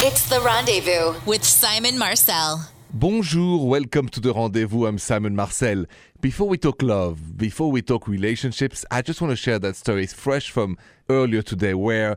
[0.00, 2.70] It's the rendezvous with Simon Marcel.
[2.94, 4.86] Bonjour, welcome to the rendezvous.
[4.86, 5.86] I'm Simon Marcel.
[6.20, 10.04] Before we talk love, before we talk relationships, I just want to share that story.
[10.04, 10.78] It's fresh from
[11.10, 12.16] earlier today where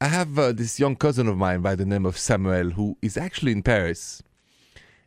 [0.00, 3.18] I have uh, this young cousin of mine by the name of Samuel who is
[3.18, 4.22] actually in Paris.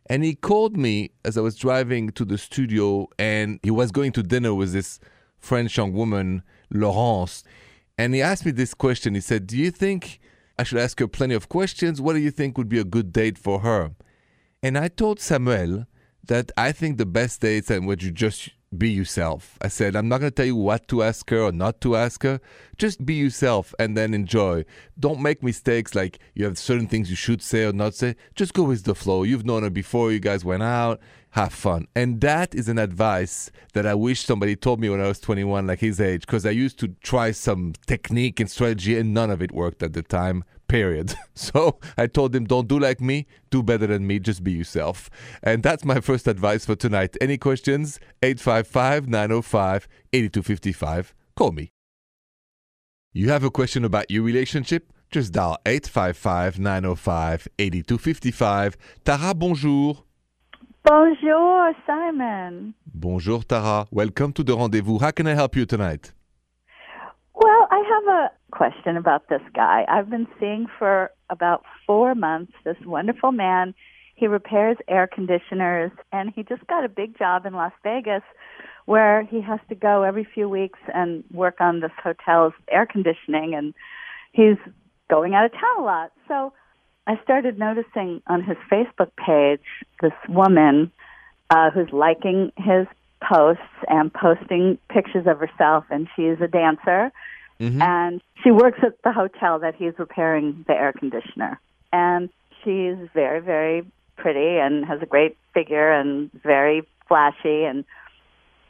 [0.06, 4.12] And he called me as I was driving to the studio and he was going
[4.12, 5.00] to dinner with this
[5.40, 7.42] French young woman, Laurence.
[7.98, 9.16] And he asked me this question.
[9.16, 10.20] He said, Do you think
[10.62, 12.00] I should ask her plenty of questions?
[12.00, 13.90] What do you think would be a good date for her?
[14.62, 15.86] And I told Samuel
[16.28, 19.58] that I think the best dates are when you just be yourself.
[19.60, 21.96] I said, I'm not going to tell you what to ask her or not to
[21.96, 22.40] ask her.
[22.78, 24.64] Just be yourself and then enjoy.
[25.00, 28.14] Don't make mistakes like you have certain things you should say or not say.
[28.36, 29.24] Just go with the flow.
[29.24, 31.00] You've known her before, you guys went out,
[31.32, 31.86] have fun.
[31.96, 35.66] And that is an advice that I wish somebody told me when I was 21,
[35.66, 39.40] like his age, because I used to try some technique and strategy and none of
[39.40, 41.14] it worked at the time period.
[41.34, 45.08] So I told him, don't do like me, do better than me, just be yourself.
[45.42, 47.16] And that's my first advice for tonight.
[47.20, 47.98] Any questions?
[48.22, 51.14] 855 905 8255.
[51.34, 51.72] Call me.
[53.14, 54.92] You have a question about your relationship?
[55.10, 58.76] Just dial 855 905 8255.
[59.04, 60.04] Tara, bonjour.
[60.84, 62.74] Bonjour, Simon.
[62.92, 63.86] Bonjour, Tara.
[63.92, 64.98] Welcome to the rendezvous.
[64.98, 66.12] How can I help you tonight?
[67.34, 69.84] Well, I have a question about this guy.
[69.88, 73.74] I've been seeing for about four months this wonderful man.
[74.16, 78.22] He repairs air conditioners, and he just got a big job in Las Vegas
[78.86, 83.54] where he has to go every few weeks and work on this hotel's air conditioning,
[83.54, 83.72] and
[84.32, 84.58] he's
[85.08, 86.12] going out of town a lot.
[86.26, 86.52] So
[87.06, 89.60] I started noticing on his Facebook page
[90.00, 90.92] this woman
[91.50, 92.86] uh, who's liking his
[93.20, 97.12] posts and posting pictures of herself, and she's a dancer
[97.62, 97.80] Mm-hmm.
[97.80, 101.60] And she works at the hotel that he's repairing the air conditioner.
[101.92, 102.28] And
[102.64, 103.86] she's very, very
[104.16, 107.64] pretty and has a great figure and very flashy.
[107.64, 107.84] And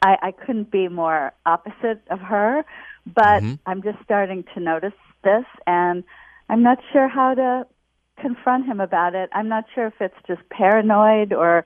[0.03, 2.63] I, I couldn't be more opposite of her.
[3.05, 3.55] But mm-hmm.
[3.65, 4.93] I'm just starting to notice
[5.23, 6.03] this, and
[6.47, 7.65] I'm not sure how to
[8.19, 9.29] confront him about it.
[9.33, 11.65] I'm not sure if it's just paranoid or,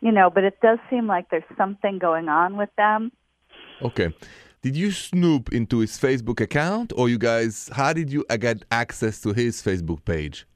[0.00, 3.12] you know, but it does seem like there's something going on with them.
[3.82, 4.14] Okay.
[4.60, 7.70] Did you snoop into his Facebook account, or you guys?
[7.72, 10.46] How did you get access to his Facebook page?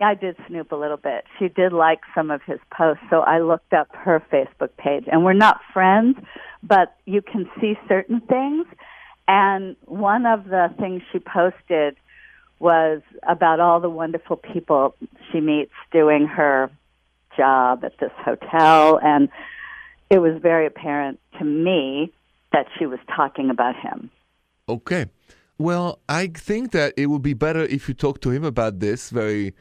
[0.00, 1.24] I did snoop a little bit.
[1.38, 5.04] She did like some of his posts, so I looked up her Facebook page.
[5.10, 6.18] And we're not friends,
[6.62, 8.66] but you can see certain things.
[9.28, 11.96] And one of the things she posted
[12.62, 14.94] was about all the wonderful people
[15.30, 16.70] she meets doing her
[17.36, 19.00] job at this hotel.
[19.02, 19.28] And
[20.10, 22.12] it was very apparent to me
[22.52, 24.10] that she was talking about him.
[24.68, 25.06] Okay.
[25.58, 29.10] Well, I think that it would be better if you talk to him about this
[29.10, 29.54] very,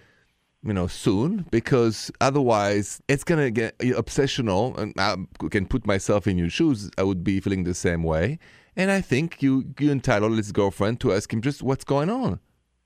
[0.63, 4.77] you know, soon, because otherwise it's going to get obsessional.
[4.77, 5.15] And I
[5.49, 6.91] can put myself in your shoes.
[6.99, 8.37] I would be feeling the same way.
[8.75, 12.39] And I think you, you entitled his girlfriend to ask him just what's going on,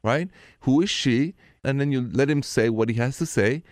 [0.06, 0.30] right?
[0.62, 1.36] Who is she?
[1.64, 3.64] And then you let him say what he has to say.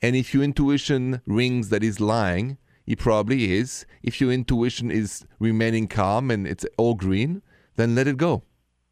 [0.00, 3.86] And if your intuition rings that he's lying, he probably is.
[4.02, 7.42] If your intuition is remaining calm and it's all green,
[7.76, 8.42] then let it go.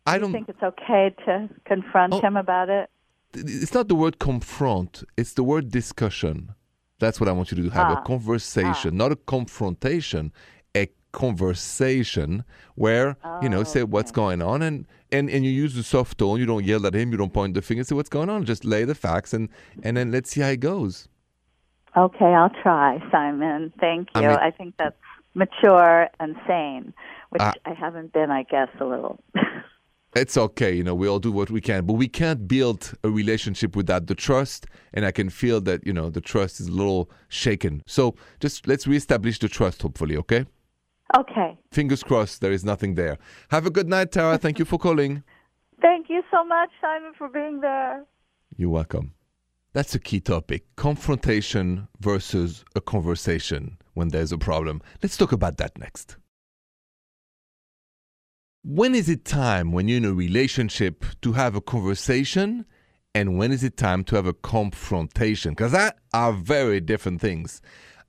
[0.06, 2.91] I don't you think it's okay to confront oh, him about it.
[3.35, 6.55] It's not the word confront, it's the word discussion.
[6.99, 8.01] That's what I want you to do have ah.
[8.01, 9.05] a conversation, ah.
[9.05, 10.33] not a confrontation,
[11.16, 12.44] conversation
[12.75, 13.91] where, oh, you know, say okay.
[13.91, 16.94] what's going on and, and, and you use the soft tone, you don't yell at
[16.94, 19.49] him, you don't point the finger, say what's going on, just lay the facts and,
[19.82, 21.09] and then let's see how it goes.
[21.97, 23.72] Okay, I'll try, Simon.
[23.81, 24.21] Thank you.
[24.21, 24.94] I, mean, I think that's
[25.34, 26.93] mature and sane,
[27.31, 29.19] which uh, I haven't been, I guess, a little.
[30.15, 33.09] it's okay, you know, we all do what we can, but we can't build a
[33.09, 34.66] relationship without the trust.
[34.93, 37.82] And I can feel that, you know, the trust is a little shaken.
[37.87, 40.44] So just let's reestablish the trust, hopefully, okay?
[41.15, 41.59] Okay.
[41.71, 43.19] Fingers crossed there is nothing there.
[43.50, 44.39] Have a good night, Tara.
[44.39, 45.22] Thank you for calling.
[45.81, 48.05] Thank you so much, Simon, for being there.
[48.56, 49.12] You're welcome.
[49.72, 54.81] That's a key topic confrontation versus a conversation when there's a problem.
[55.03, 56.17] Let's talk about that next.
[58.64, 62.64] When is it time when you're in a relationship to have a conversation
[63.14, 65.53] and when is it time to have a confrontation?
[65.53, 67.61] Because that are very different things.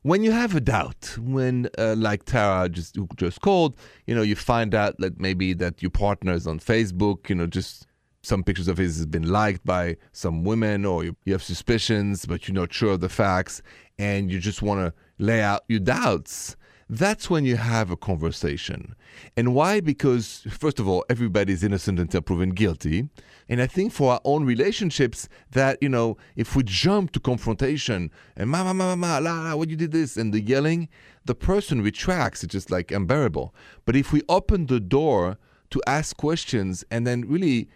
[0.08, 3.76] When you have a doubt, when uh, like Tara just just called,
[4.06, 7.46] you know, you find out that maybe that your partner is on Facebook, you know,
[7.46, 7.88] just
[8.24, 12.26] some pictures of his has been liked by some women or you, you have suspicions
[12.26, 13.62] but you're not sure of the facts
[14.00, 16.56] and you just want to lay out your doubts
[16.90, 18.96] that's when you have a conversation.
[19.36, 19.82] And why?
[19.82, 23.10] Because, first of all, everybody's innocent until proven guilty.
[23.50, 28.12] And I think for our own relationships, that, you know, if we jump to confrontation
[28.36, 30.88] and ma, ma, ma, ma, la, la, what you did this, and the yelling,
[31.26, 32.44] the person retracts.
[32.44, 33.54] It's just like unbearable.
[33.86, 35.38] But if we open the door
[35.72, 37.70] to ask questions and then really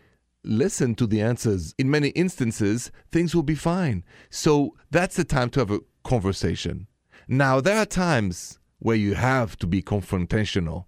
[0.43, 4.05] listen to the answers, in many instances, things will be fine.
[4.29, 6.87] So that's the time to have a conversation.
[7.27, 10.85] Now, there are times where you have to be confrontational.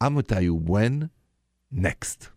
[0.00, 1.10] I'm going to tell you when
[1.68, 2.30] next.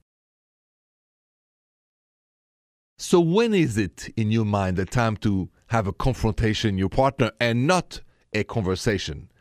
[2.98, 7.32] So, when is it in your mind the time to have a confrontation your partner
[7.40, 8.02] and not
[8.34, 9.32] a conversation?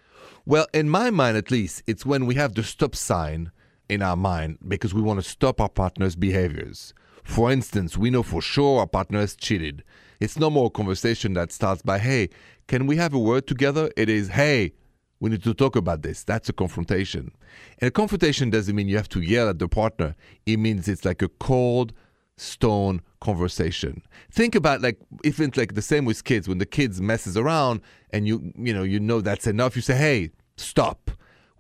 [0.45, 3.51] Well, in my mind at least, it's when we have the stop sign
[3.89, 6.93] in our mind because we want to stop our partner's behaviors.
[7.25, 9.85] For instance, we know for sure our partner has cheated.
[10.21, 12.29] It's no more a conversation that starts by, hey,
[12.69, 13.91] can we have a word together?
[13.97, 14.73] It is, hey,
[15.21, 16.25] we need to talk about this.
[16.25, 17.31] That's a confrontation.
[17.79, 21.05] And a confrontation doesn't mean you have to yell at the partner, it means it's
[21.05, 21.93] like a cold,
[22.41, 24.03] stone conversation.
[24.33, 27.83] Think about like if it's like the same with kids when the kids messes around
[28.11, 31.10] and you you know you know that's enough you say hey stop.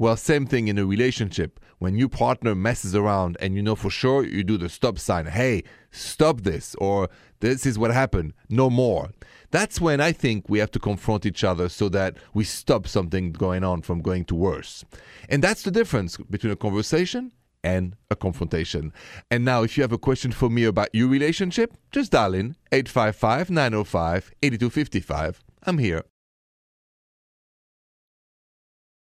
[0.00, 3.90] Well same thing in a relationship when your partner messes around and you know for
[3.90, 7.10] sure you do the stop sign hey stop this or
[7.40, 9.10] this is what happened no more.
[9.50, 13.32] That's when I think we have to confront each other so that we stop something
[13.32, 14.86] going on from going to worse.
[15.28, 17.32] And that's the difference between a conversation
[17.62, 18.94] and a confrontation.
[19.30, 22.56] And now, if you have a question for me about your relationship, just dial in
[22.72, 25.44] 855 905 8255.
[25.64, 26.04] I'm here.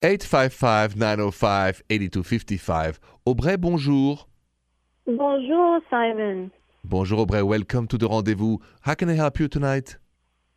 [0.03, 3.01] 855 905 8255.
[3.25, 4.27] Aubrey, bonjour.
[5.07, 6.51] Bonjour, Simon.
[6.85, 7.43] Bonjour, Aubrey.
[7.43, 8.59] Welcome to the rendezvous.
[8.83, 9.97] How can I help you tonight?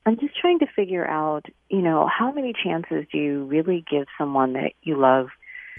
[0.05, 4.07] I'm just trying to figure out, you know, how many chances do you really give
[4.17, 5.27] someone that you love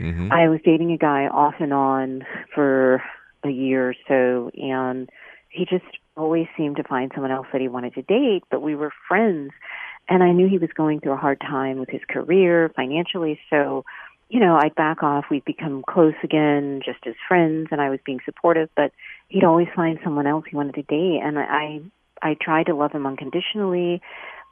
[0.01, 0.33] Mm-hmm.
[0.33, 2.25] I was dating a guy off and on
[2.55, 3.03] for
[3.45, 5.11] a year or so, and
[5.51, 5.85] he just
[6.17, 9.51] always seemed to find someone else that he wanted to date, but we were friends.
[10.11, 13.85] And I knew he was going through a hard time with his career financially, so
[14.31, 15.25] you know, I'd back off.
[15.29, 18.71] We'd become close again, just as friends, and I was being supportive.
[18.77, 18.93] But
[19.29, 21.81] he'd always find someone else he wanted to date, and I,
[22.23, 24.01] I tried to love him unconditionally,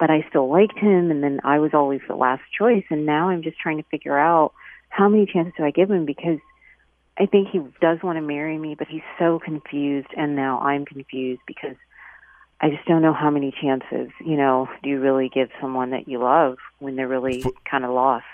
[0.00, 1.12] but I still liked him.
[1.12, 2.84] And then I was always the last choice.
[2.90, 4.52] And now I'm just trying to figure out
[4.88, 6.06] how many chances do I give him?
[6.06, 6.40] Because
[7.16, 10.87] I think he does want to marry me, but he's so confused, and now I'm
[10.87, 11.76] confused because
[12.60, 16.08] I just don't know how many chances, you know, do you really give someone that
[16.08, 18.25] you love when they're really For- kind of lost?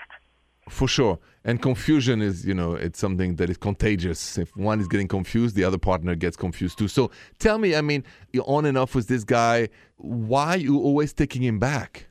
[0.67, 1.19] For sure.
[1.43, 4.35] And confusion is, you know, it's something that is contagious.
[4.39, 6.87] If one is getting confused, the other partner gets confused too.
[6.87, 9.69] So tell me, I mean, you're on and off with this guy.
[9.97, 12.07] Why are you always taking him back?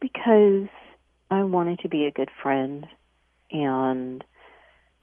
[0.00, 0.68] Because
[1.32, 2.86] I wanted to be a good friend,
[3.50, 4.22] and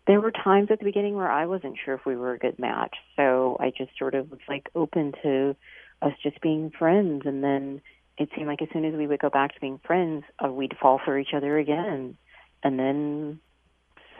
[0.08, 2.58] there were times at the beginning where I wasn't sure if we were a good
[2.58, 2.96] match.
[3.18, 5.58] So I just sort of was like open to
[6.02, 7.82] us just being friends, and then
[8.18, 10.76] it seemed like as soon as we would go back to being friends, uh, we'd
[10.82, 12.18] fall for each other again,
[12.64, 13.40] and then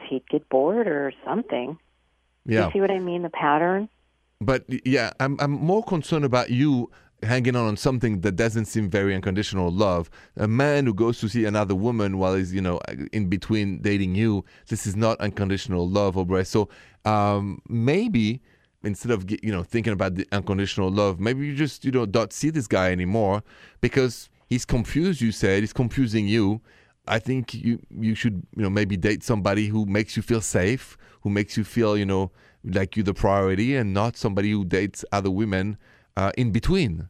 [0.08, 1.78] he'd get bored or something.
[2.44, 2.66] Yeah.
[2.66, 3.22] You see what I mean?
[3.22, 3.88] The pattern.
[4.40, 6.90] But yeah, I'm, I'm more concerned about you
[7.22, 10.10] hanging on on something that doesn't seem very unconditional love.
[10.36, 12.78] A man who goes to see another woman while he's, you know,
[13.12, 16.44] in between dating you, this is not unconditional love, Aubrey.
[16.44, 16.68] So
[17.04, 18.42] um, maybe
[18.82, 22.32] instead of, you know, thinking about the unconditional love, maybe you just, you know, don't
[22.32, 23.42] see this guy anymore
[23.80, 26.60] because he's confused, you said, he's confusing you.
[27.08, 30.96] I think you you should you know maybe date somebody who makes you feel safe,
[31.20, 32.32] who makes you feel you know
[32.64, 35.78] like you're the priority, and not somebody who dates other women
[36.16, 37.08] uh, in between.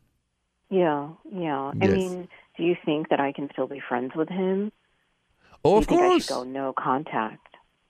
[0.68, 1.72] Yeah, yeah.
[1.80, 1.96] I Yes.
[1.96, 4.70] mean, do you think that I can still be friends with him?
[5.64, 6.28] Oh, you of I course.
[6.28, 7.45] go no contact?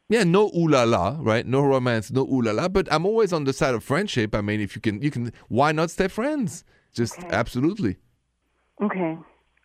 [0.08, 1.44] Yeah, no ooh la la, right?
[1.46, 2.68] No romance, no ooh la la.
[2.68, 4.34] But I'm always on the side of friendship.
[4.34, 5.32] I mean, if you can, you can.
[5.48, 6.64] Why not stay friends?
[6.92, 7.28] Just Okay.
[7.30, 7.96] absolutely.
[8.82, 9.18] Okay.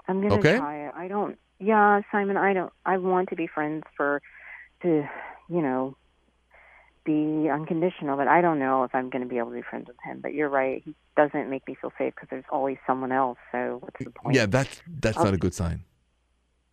[0.07, 0.57] I'm gonna Okay.
[0.57, 0.93] try it.
[0.95, 4.21] I don't yeah, Simon, I don't I want to be friends for
[4.81, 5.07] to
[5.49, 5.95] you know
[7.05, 9.87] be unconditional, but I don't know if I'm going to be able to be friends
[9.87, 10.19] with him.
[10.21, 13.37] But you're right; he doesn't make me feel safe because there's always someone else.
[13.51, 14.35] So what's the point?
[14.35, 15.83] Yeah, that's that's not a good sign.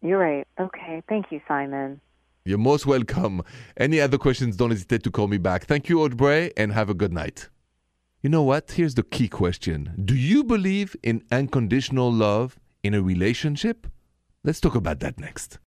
[0.02, 0.46] you're right.
[0.58, 2.00] Okay, thank you, Simon.
[2.48, 3.42] You're most welcome.
[3.76, 4.56] Any other questions?
[4.56, 5.66] Don't hesitate to call me back.
[5.66, 7.50] Thank you, Audrey, and have a good night.
[8.22, 8.70] You know what?
[8.70, 13.86] Here's the key question Do you believe in unconditional love in a relationship?
[14.44, 15.58] Let's talk about that next.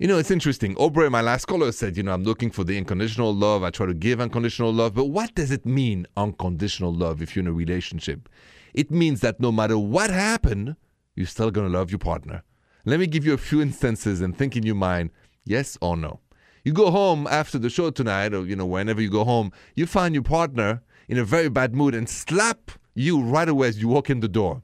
[0.00, 0.74] You know, it's interesting.
[0.78, 3.62] Aubrey, my last caller, said, you know, I'm looking for the unconditional love.
[3.62, 4.94] I try to give unconditional love.
[4.94, 8.28] But what does it mean, unconditional love, if you're in a relationship?
[8.74, 10.74] It means that no matter what happened,
[11.14, 12.42] you're still going to love your partner.
[12.86, 15.10] Let me give you a few instances and think in your mind,
[15.44, 16.20] yes or no.
[16.64, 19.86] You go home after the show tonight, or you know, whenever you go home, you
[19.86, 23.88] find your partner in a very bad mood and slap you right away as you
[23.88, 24.62] walk in the door.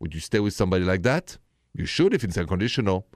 [0.00, 1.38] Would you stay with somebody like that?
[1.72, 3.06] You should if it's unconditional.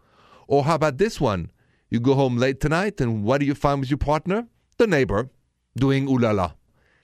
[0.46, 1.50] Or how about this one?
[1.90, 4.46] You go home late tonight, and what do you find with your partner?
[4.78, 5.28] The neighbor
[5.76, 6.52] doing ooh la la.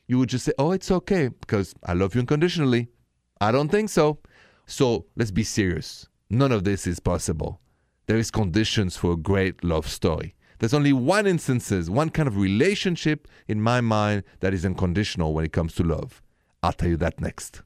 [0.07, 2.89] You would just say, Oh, it's okay because I love you unconditionally.
[3.41, 4.21] I don't think so.
[4.67, 6.09] So let's be serious.
[6.35, 7.61] None of this is possible.
[8.07, 10.35] There is conditions for a great love story.
[10.59, 15.45] There's only one instances, one kind of relationship in my mind that is unconditional when
[15.45, 16.23] it comes to love.
[16.61, 17.63] I'll tell you that next.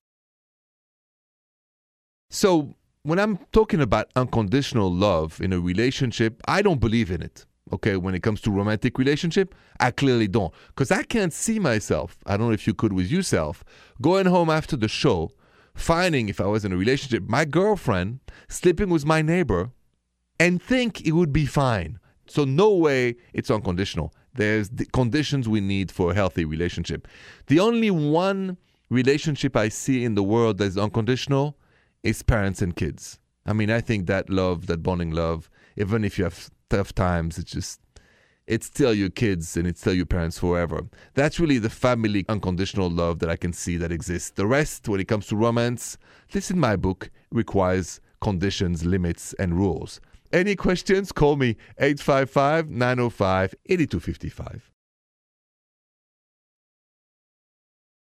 [2.28, 7.46] So, when I'm talking about unconditional love in a relationship, I don't believe in it.
[7.72, 10.52] Okay, when it comes to romantic relationship, I clearly don't.
[10.68, 13.64] Because I can't see myself, I don't know if you could with yourself,
[14.02, 15.30] going home after the show,
[15.78, 19.70] finding if I was in a relationship, my girlfriend sleeping with my neighbor,
[20.40, 21.98] and think it would be fine.
[22.26, 24.12] So no way it's unconditional.
[24.34, 27.08] There's the conditions we need for a healthy relationship.
[27.46, 28.56] The only one
[28.90, 31.56] relationship I see in the world that is unconditional
[32.02, 33.18] is parents and kids.
[33.46, 37.38] I mean, I think that love, that bonding love, even if you have tough times,
[37.38, 37.80] it's just
[38.48, 40.80] it's still your kids and it's still your parents forever.
[41.14, 44.30] That's really the family unconditional love that I can see that exists.
[44.30, 45.98] The rest, when it comes to romance,
[46.32, 50.00] this in my book requires conditions, limits, and rules.
[50.32, 51.12] Any questions?
[51.12, 54.70] Call me 855 905 8255.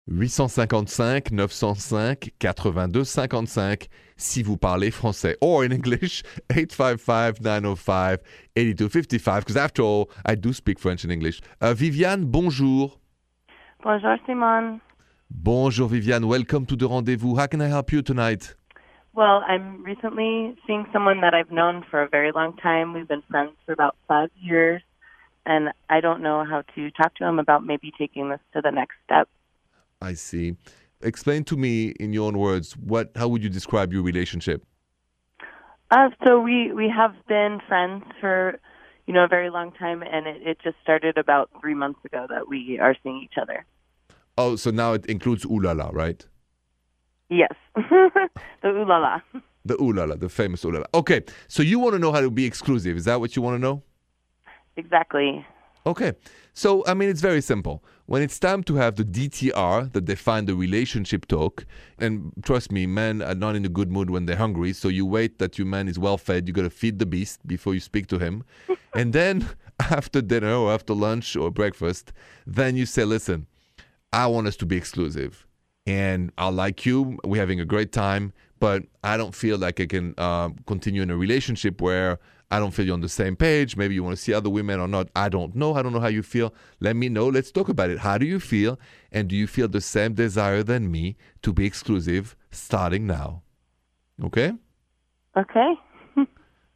[0.08, 5.36] 855 905 8255 si vous parlez français.
[5.40, 8.18] Or in English, 855 905
[8.56, 11.40] 8255, because after all, I do speak French and English.
[11.60, 12.98] Uh, Viviane, bonjour.
[13.82, 14.80] Bonjour, Simon.
[15.30, 16.24] Bonjour, Viviane.
[16.24, 17.36] Welcome to the rendezvous.
[17.36, 18.54] How can I help you tonight?
[19.14, 22.92] Well, I'm recently seeing someone that I've known for a very long time.
[22.92, 24.82] We've been friends for about five years,
[25.46, 28.70] and I don't know how to talk to him about maybe taking this to the
[28.70, 29.28] next step.
[30.02, 30.56] I see.
[31.00, 34.64] Explain to me in your own words what how would you describe your relationship?
[35.90, 38.58] Uh, so we we have been friends for
[39.06, 42.26] you know a very long time, and it, it just started about three months ago
[42.28, 43.64] that we are seeing each other.
[44.38, 46.24] Oh, so now it includes ooh la la, right?
[47.28, 49.20] Yes, the ooh la la.
[49.64, 50.86] The ooh la la, the famous ooh la la.
[50.94, 52.96] Okay, so you want to know how to be exclusive?
[52.96, 53.82] Is that what you want to know?
[54.76, 55.44] Exactly.
[55.84, 56.12] Okay.
[56.54, 57.82] So, I mean, it's very simple.
[58.06, 61.64] When it's time to have the DTR, that define the relationship talk,
[61.98, 64.72] and trust me, men are not in a good mood when they're hungry.
[64.72, 66.46] So you wait that your man is well fed.
[66.46, 68.44] You got to feed the beast before you speak to him.
[68.94, 69.48] and then
[69.80, 72.12] after dinner or after lunch or breakfast,
[72.46, 73.46] then you say, listen,
[74.12, 75.46] I want us to be exclusive.
[75.86, 77.18] And I like you.
[77.24, 78.32] We're having a great time.
[78.60, 82.20] But I don't feel like I can uh, continue in a relationship where
[82.52, 83.78] I don't feel you're on the same page.
[83.78, 85.08] Maybe you want to see other women or not.
[85.16, 85.74] I don't know.
[85.74, 86.52] I don't know how you feel.
[86.80, 87.28] Let me know.
[87.28, 88.00] Let's talk about it.
[88.00, 88.78] How do you feel?
[89.10, 93.40] And do you feel the same desire than me to be exclusive starting now?
[94.22, 94.52] Okay?
[95.34, 95.72] Okay.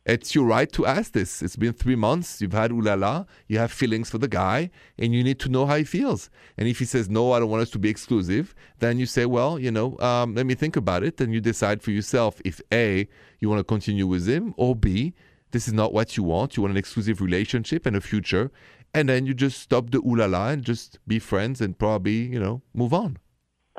[0.06, 1.42] it's your right to ask this.
[1.42, 2.40] It's been three months.
[2.40, 3.26] You've had ooh la la.
[3.46, 6.30] You have feelings for the guy, and you need to know how he feels.
[6.56, 9.26] And if he says, no, I don't want us to be exclusive, then you say,
[9.26, 11.20] well, you know, um, let me think about it.
[11.20, 13.06] And you decide for yourself if A,
[13.40, 15.12] you want to continue with him, or B,
[15.56, 16.54] this is not what you want.
[16.54, 18.50] You want an exclusive relationship and a future.
[18.92, 22.26] And then you just stop the ooh la la and just be friends and probably,
[22.34, 23.16] you know, move on.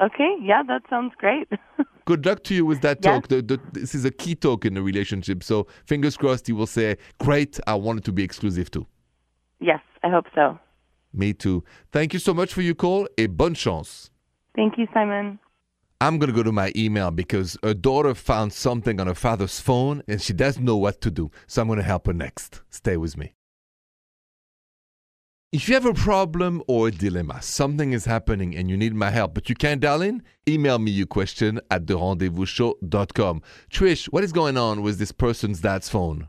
[0.02, 0.36] Okay.
[0.42, 1.48] Yeah, that sounds great.
[2.06, 3.28] Good luck to you with that talk.
[3.28, 5.44] The, the, this is a key talk in the relationship.
[5.44, 8.88] So fingers crossed you will say, Great, I want it to be exclusive too.
[9.60, 10.58] yes, I hope so.
[11.14, 11.64] Me too.
[11.92, 14.10] Thank you so much for your call et bonne chance.
[14.56, 15.38] Thank you, Simon.
[16.00, 19.60] I'm going to go to my email because her daughter found something on her father's
[19.60, 21.32] phone and she doesn't know what to do.
[21.48, 22.62] So I'm going to help her next.
[22.70, 23.34] Stay with me.
[25.52, 29.10] If you have a problem or a dilemma, something is happening and you need my
[29.10, 33.42] help, but you can't dial in, email me your question at therendezvousshow.com.
[33.72, 36.28] Trish, what is going on with this person's dad's phone?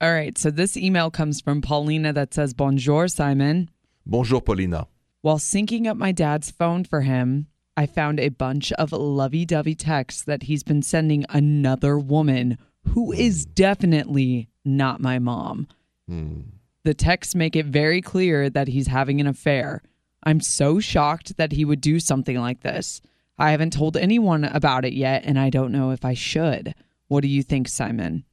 [0.00, 0.36] All right.
[0.36, 3.70] So this email comes from Paulina that says, Bonjour, Simon.
[4.04, 4.88] Bonjour, Paulina.
[5.20, 9.74] While syncing up my dad's phone for him, I found a bunch of lovey dovey
[9.74, 12.56] texts that he's been sending another woman
[12.88, 15.68] who is definitely not my mom.
[16.08, 16.40] Hmm.
[16.84, 19.82] The texts make it very clear that he's having an affair.
[20.22, 23.02] I'm so shocked that he would do something like this.
[23.38, 26.74] I haven't told anyone about it yet, and I don't know if I should.
[27.08, 28.24] What do you think, Simon?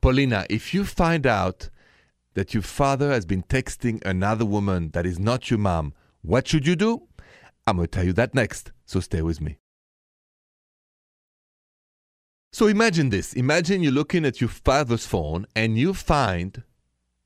[0.00, 1.70] Paulina, if you find out
[2.34, 6.66] that your father has been texting another woman that is not your mom, what should
[6.66, 7.08] you do?
[7.66, 9.58] I'm going to tell you that next, so stay with me.
[12.52, 13.32] So imagine this.
[13.32, 16.62] Imagine you're looking at your father's phone and you find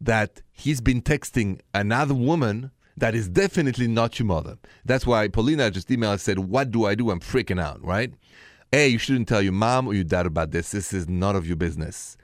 [0.01, 4.57] that he's been texting another woman that is definitely not your mother.
[4.85, 7.11] That's why Paulina just emailed and said, What do I do?
[7.11, 8.13] I'm freaking out, right?
[8.73, 10.71] A, you shouldn't tell your mom or your dad about this.
[10.71, 12.17] This is none of your business.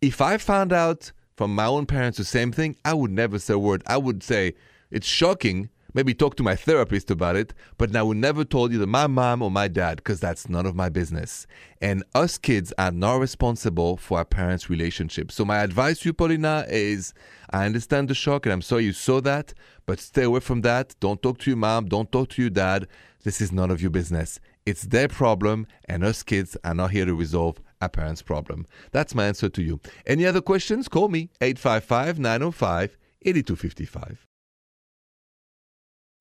[0.00, 3.54] If I found out from my own parents the same thing, I would never say
[3.54, 3.82] a word.
[3.86, 4.54] I would say,
[4.90, 5.70] It's shocking.
[5.94, 9.42] Maybe talk to my therapist about it, but I would never told either my mom
[9.42, 11.46] or my dad because that's none of my business.
[11.80, 15.30] And us kids are not responsible for our parents' relationship.
[15.30, 17.14] So my advice to you, Paulina, is
[17.50, 19.54] I understand the shock and I'm sorry you saw that,
[19.86, 20.96] but stay away from that.
[20.98, 21.86] Don't talk to your mom.
[21.86, 22.88] Don't talk to your dad.
[23.22, 24.40] This is none of your business.
[24.66, 28.66] It's their problem, and us kids are not here to resolve our parents' problem.
[28.92, 29.80] That's my answer to you.
[30.06, 30.88] Any other questions?
[30.88, 34.26] Call me 855 905 8255.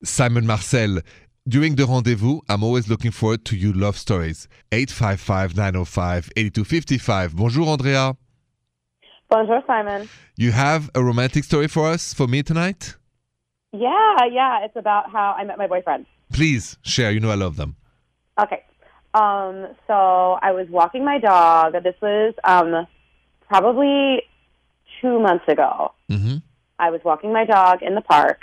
[0.03, 1.00] Simon Marcel.
[1.48, 4.48] During the rendezvous, I'm always looking forward to your love stories.
[4.72, 7.36] 855 905 8255.
[7.36, 8.15] Bonjour, Andrea.
[9.29, 10.07] Bonjour, Simon.
[10.38, 12.95] You have a romantic story for us, for me tonight?
[13.72, 14.63] Yeah, yeah.
[14.63, 16.05] It's about how I met my boyfriend.
[16.31, 17.12] Please share.
[17.12, 17.75] You know I love them.
[18.41, 18.63] Okay.
[19.13, 21.74] Um, so I was walking my dog.
[21.83, 22.88] This was um,
[23.48, 24.24] probably
[25.01, 25.93] two months ago.
[26.10, 26.38] Mm-hmm.
[26.79, 28.41] I was walking my dog in the park,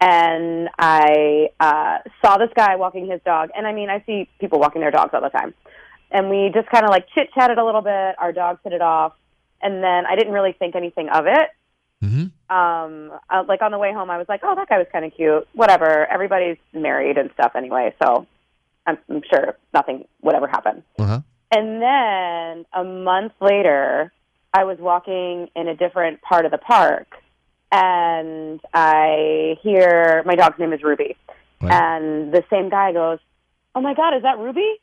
[0.00, 3.50] and I uh, saw this guy walking his dog.
[3.54, 5.54] And I mean, I see people walking their dogs all the time.
[6.10, 8.16] And we just kind of like chit chatted a little bit.
[8.18, 9.12] Our dogs hit it off,
[9.62, 11.50] and then I didn't really think anything of it.
[12.02, 12.56] Mm-hmm.
[12.56, 15.04] Um, uh, like on the way home, I was like, "Oh, that guy was kind
[15.04, 16.06] of cute." Whatever.
[16.06, 18.26] Everybody's married and stuff anyway, so
[18.86, 20.82] I'm, I'm sure nothing would ever happen.
[20.98, 21.20] Uh-huh.
[21.52, 24.12] And then a month later,
[24.52, 27.08] I was walking in a different part of the park,
[27.72, 31.16] and I hear my dog's name is Ruby,
[31.60, 33.18] and the same guy goes,
[33.74, 34.80] "Oh my God, is that Ruby?"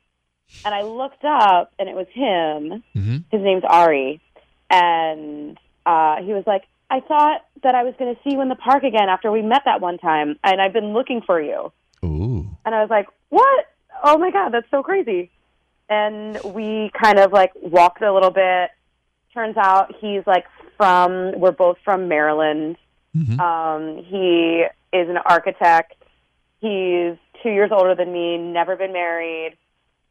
[0.63, 2.83] And I looked up, and it was him.
[2.95, 3.17] Mm-hmm.
[3.29, 4.21] His name's Ari,
[4.69, 8.49] and uh, he was like, "I thought that I was going to see you in
[8.49, 11.71] the park again after we met that one time, and I've been looking for you."
[12.05, 12.47] Ooh.
[12.65, 13.65] And I was like, "What?
[14.03, 15.29] Oh my god, that's so crazy!"
[15.89, 18.71] And we kind of like walked a little bit.
[19.33, 20.45] Turns out he's like
[20.77, 21.39] from.
[21.39, 22.77] We're both from Maryland.
[23.15, 23.39] Mhm.
[23.39, 25.95] Um, he is an architect.
[26.59, 28.37] He's two years older than me.
[28.37, 29.57] Never been married,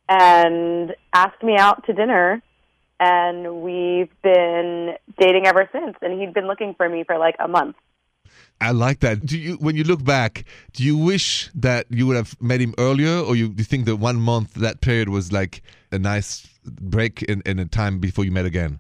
[0.09, 2.43] and asked me out to dinner.
[2.99, 5.97] And we've been dating ever since.
[6.01, 7.77] And he'd been looking for me for like a month.
[8.59, 9.27] I like that.
[9.27, 12.75] Do you, when you look back, do you wish that you would have met him
[12.79, 16.49] earlier, or you, do you think that one month, that period was like a nice
[16.65, 18.79] break in, in a time before you met again?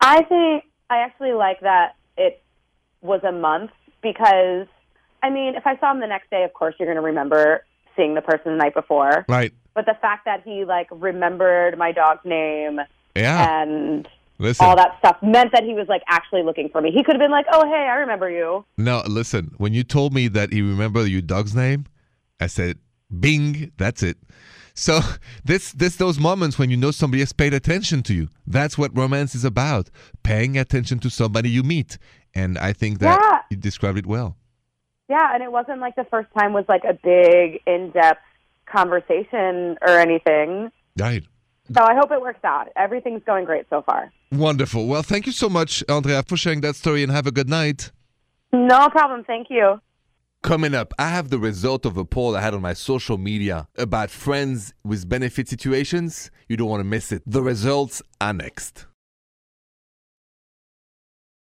[0.00, 2.42] I think I actually like that it
[3.00, 3.70] was a month
[4.02, 4.66] because,
[5.22, 7.64] I mean, if I saw him the next day, of course you're going to remember
[7.96, 9.24] seeing the person the night before.
[9.28, 9.52] Right.
[9.74, 12.80] But the fact that he like remembered my dog's name
[13.14, 13.62] Yeah.
[13.62, 14.66] and listen.
[14.66, 16.90] all that stuff meant that he was like actually looking for me.
[16.90, 19.52] He could have been like, "Oh, hey, I remember you." No, listen.
[19.58, 21.86] When you told me that he remembered your dog's name,
[22.40, 22.78] I said,
[23.20, 24.16] "Bing, that's it."
[24.74, 25.00] So
[25.44, 28.28] this this those moments when you know somebody has paid attention to you.
[28.46, 29.90] That's what romance is about:
[30.22, 31.98] paying attention to somebody you meet.
[32.34, 33.38] And I think that Yeah.
[33.50, 34.36] you described it well.
[35.08, 38.20] Yeah, and it wasn't like the first time was like a big in-depth
[38.66, 40.70] conversation or anything.
[40.96, 41.24] Right.
[41.76, 42.68] So I hope it works out.
[42.76, 44.12] Everything's going great so far.
[44.32, 44.86] Wonderful.
[44.86, 47.90] Well, thank you so much, Andrea, for sharing that story, and have a good night.
[48.52, 49.24] No problem.
[49.24, 49.80] Thank you.
[50.42, 53.68] Coming up, I have the result of a poll I had on my social media
[53.76, 56.30] about friends with benefit situations.
[56.48, 57.22] You don't want to miss it.
[57.26, 58.86] The results are next.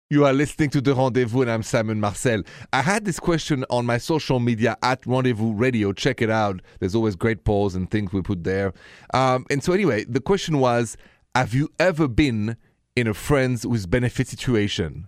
[0.08, 2.42] You are listening to The Rendezvous, and I'm Simon Marcel.
[2.72, 5.92] I had this question on my social media at Rendezvous Radio.
[5.92, 6.62] Check it out.
[6.80, 8.72] There's always great polls and things we put there.
[9.12, 10.96] Um, and so, anyway, the question was
[11.34, 12.56] Have you ever been
[12.96, 15.06] in a friends with benefit situation?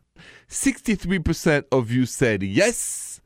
[0.48, 3.21] 63% of you said yes.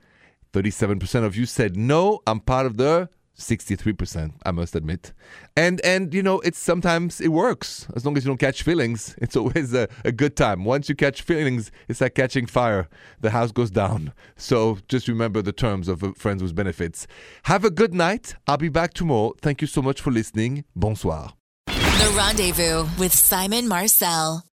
[0.56, 2.20] 37% of you said no.
[2.26, 5.12] I'm part of the 63%, I must admit.
[5.54, 7.86] And and you know, it's sometimes it works.
[7.94, 10.64] As long as you don't catch feelings, it's always a, a good time.
[10.64, 12.88] Once you catch feelings, it's like catching fire.
[13.20, 14.14] The house goes down.
[14.36, 17.06] So just remember the terms of uh, friends with benefits.
[17.42, 18.36] Have a good night.
[18.46, 19.34] I'll be back tomorrow.
[19.42, 20.64] Thank you so much for listening.
[20.74, 21.34] Bonsoir.
[21.66, 24.46] The Rendezvous with Simon Marcel.